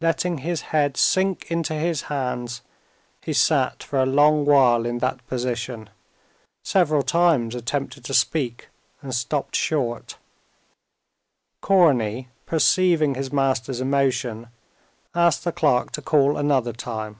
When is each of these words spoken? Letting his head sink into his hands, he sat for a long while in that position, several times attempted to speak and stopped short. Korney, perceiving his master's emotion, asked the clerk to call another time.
Letting 0.00 0.38
his 0.38 0.62
head 0.72 0.96
sink 0.96 1.50
into 1.50 1.74
his 1.74 2.04
hands, 2.08 2.62
he 3.20 3.34
sat 3.34 3.82
for 3.82 3.98
a 4.00 4.06
long 4.06 4.46
while 4.46 4.86
in 4.86 5.00
that 5.00 5.26
position, 5.28 5.90
several 6.64 7.02
times 7.02 7.54
attempted 7.54 8.02
to 8.06 8.14
speak 8.14 8.68
and 9.02 9.14
stopped 9.14 9.54
short. 9.54 10.16
Korney, 11.60 12.28
perceiving 12.46 13.16
his 13.16 13.30
master's 13.30 13.82
emotion, 13.82 14.48
asked 15.14 15.44
the 15.44 15.52
clerk 15.52 15.92
to 15.92 16.00
call 16.00 16.38
another 16.38 16.72
time. 16.72 17.18